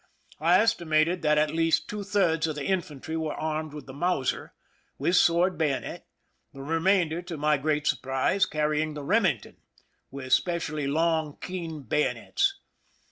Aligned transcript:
I 0.39 0.57
estimated 0.59 1.21
that 1.21 1.37
at 1.37 1.51
least 1.53 1.87
two 1.87 2.01
thirds 2.03 2.47
of 2.47 2.55
the 2.55 2.65
infantry 2.65 3.15
were 3.15 3.35
armed 3.35 3.71
with 3.71 3.85
the 3.85 3.93
Mauser, 3.93 4.55
with 4.97 5.15
sword 5.15 5.59
bayonet, 5.59 6.07
the 6.53 6.63
remainder, 6.63 7.21
to 7.21 7.37
my 7.37 7.57
great 7.57 7.85
surprise, 7.85 8.47
carrying 8.47 8.95
the 8.95 9.03
Eemington, 9.03 9.57
with 10.09 10.33
specially 10.33 10.87
long, 10.87 11.37
keen 11.39 11.83
bayonets. 11.83 12.55